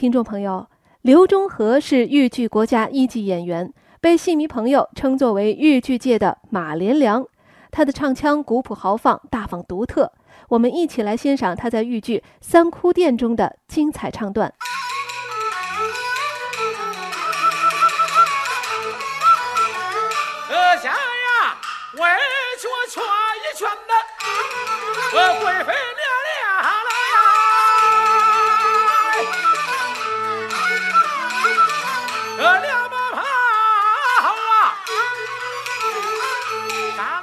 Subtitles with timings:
[0.00, 0.66] 听众朋友，
[1.02, 7.22] 刘忠和是豫剧国家一级演员，被戏迷朋友称作为豫剧界的马连良。
[7.70, 10.10] 他的唱腔古朴豪放、大方独特。
[10.48, 14.50] 我们一起来欣赏他在豫剧《三哭殿》中的精彩唱段。
[20.48, 21.58] 呃，下呀，
[21.92, 22.00] 为
[22.56, 23.02] 学劝
[23.36, 23.92] 一劝的，
[25.18, 25.74] 呃，贵妃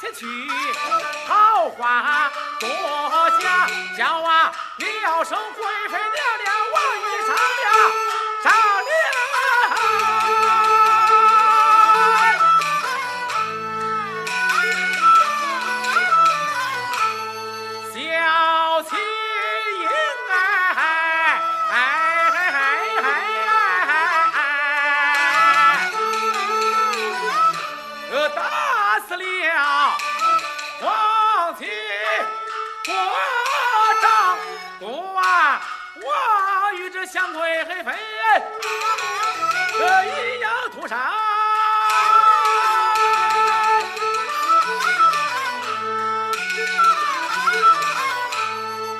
[0.00, 0.26] 前去，
[1.26, 2.30] 桃花
[2.60, 2.68] 多
[3.40, 6.08] 香，叫啊，你要生贵妃娘
[6.44, 6.78] 娘哇！
[37.08, 37.90] 我与这相贵妃，
[39.80, 41.10] 呃，一样屠杀。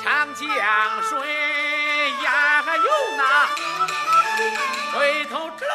[0.03, 0.47] 长江
[1.03, 1.13] 水
[2.23, 2.83] 呀，还有
[3.17, 3.47] 那
[4.97, 5.69] 回头转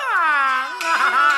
[0.91, 1.32] 啊！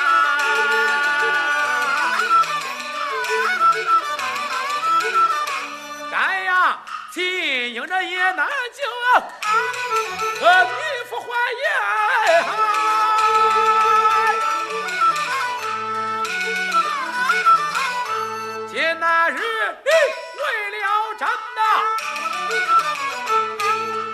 [7.15, 9.23] 金英这也难救啊，
[10.37, 10.75] 和女
[11.09, 11.27] 夫还
[11.61, 11.63] 爷。
[18.67, 20.41] 今那日为
[20.71, 20.83] 了
[21.17, 21.59] 争呐，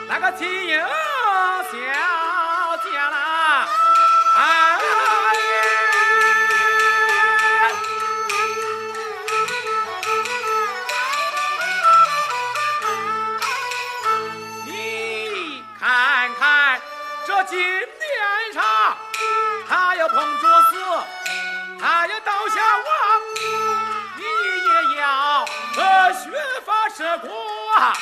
[0.07, 0.77] 那个金英
[1.71, 2.10] 先。
[27.81, 27.97] 啊！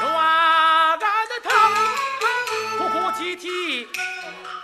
[0.00, 0.06] 抓
[0.98, 1.48] 俺的他，
[2.76, 3.88] 哭哭啼啼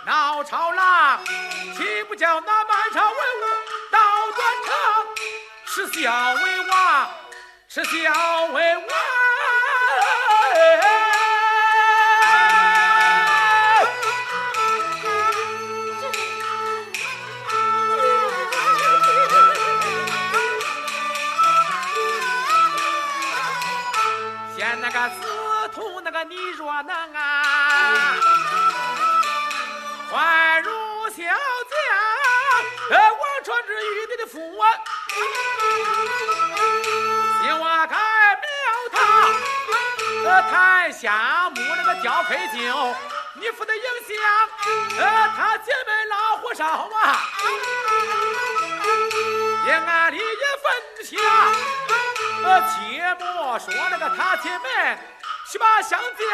[0.05, 1.23] 闹朝郎，
[1.77, 3.43] 岂不叫那满朝文武
[3.89, 3.97] 倒
[4.35, 4.75] 转场？
[5.67, 7.09] 耻笑为王，
[7.69, 8.85] 耻笑为王。
[24.95, 25.27] 个司
[25.73, 28.15] 徒那个你若能啊，
[30.09, 30.71] 换如
[31.09, 31.81] 小将，
[32.91, 34.63] 呃，王传之玉帝的父啊，
[37.43, 37.97] 希望改
[38.39, 38.47] 苗
[38.93, 38.97] 他，
[40.29, 42.95] 呃，台下木那个雕黑酒，
[43.33, 44.15] 你负的影响，
[44.97, 47.19] 呃，他姐妹老火烧啊，
[49.67, 50.23] 也俺里也
[50.63, 50.71] 分
[51.03, 51.19] 下。
[52.45, 54.97] 呃，切莫说那个他姐妹
[55.51, 56.29] 去把相将，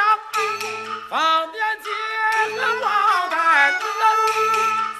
[1.10, 1.90] 方便结
[2.58, 3.74] 和王丹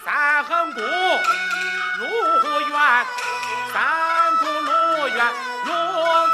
[0.06, 2.08] 三横谷陆
[2.40, 3.06] 湖园，
[3.74, 5.34] 三顾陆园
[5.66, 5.72] 陆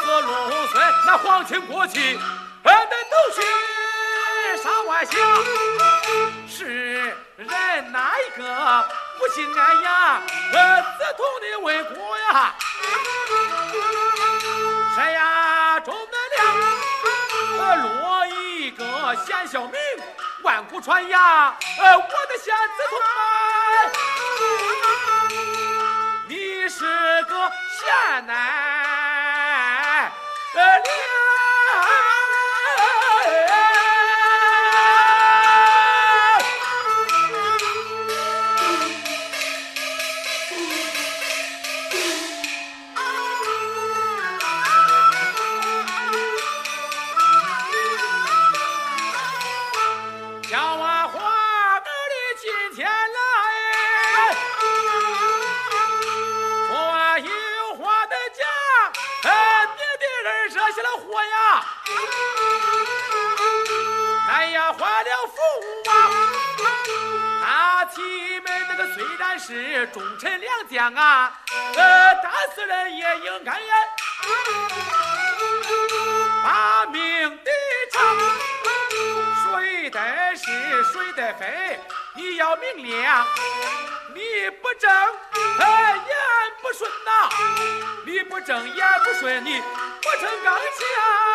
[0.04, 2.20] 子陆孙，那皇亲国戚，
[2.62, 3.42] 呃，那都去
[4.62, 5.20] 上外乡。
[6.48, 10.22] 是人哪一个不信俺呀？
[10.54, 12.54] 呃，自同的为国呀！
[14.96, 16.40] 谁呀中得了？
[17.60, 19.74] 呃，落一个贤孝名，
[20.44, 21.22] 万古传扬。
[21.80, 23.00] 呃，我的贤子同
[26.28, 26.80] 你是
[27.24, 28.36] 个贤男
[61.58, 61.64] 祸呀，
[64.30, 65.36] 俺呀坏了福
[65.90, 65.94] 啊！
[67.42, 71.32] 他妻们那个虽然是忠臣良将啊，
[71.76, 73.76] 呃，打死人也应该呀，
[76.44, 77.52] 把命的
[77.94, 78.18] 偿。
[79.44, 80.00] 谁得
[80.36, 80.44] 势
[80.92, 81.80] 谁得飞，
[82.16, 83.26] 你要明亮。
[84.14, 84.92] 你不正，
[85.60, 86.16] 哎，眼
[86.62, 87.30] 不顺呐，
[88.06, 89.62] 你不正言不顺，你
[90.02, 91.27] 不成刚强。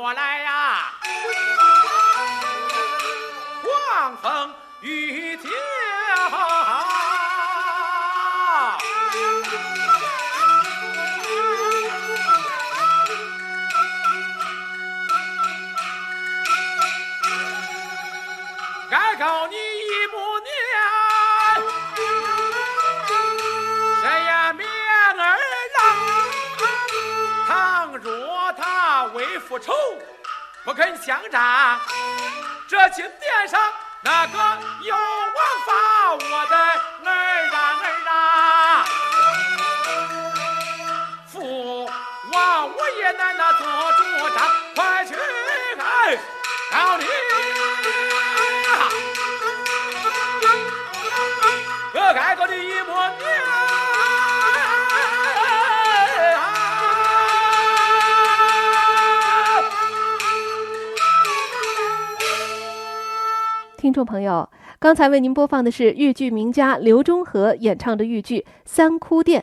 [0.00, 0.94] 过来呀，
[3.62, 5.52] 狂风雨天。
[29.50, 29.74] 不愁，
[30.64, 31.76] 不肯相战，
[32.68, 33.60] 这金殿上
[34.00, 34.38] 那个
[34.82, 35.34] 有王
[35.66, 38.86] 法，我的儿啊儿啊！
[41.26, 41.84] 父
[42.32, 45.14] 王我也难那做主张，快去
[45.80, 46.16] 哎
[46.70, 47.04] 告你！
[63.90, 64.48] 听众朋友，
[64.78, 69.42] 刚才为您播放的是豫剧名家刘忠和演唱的豫剧《三哭殿》。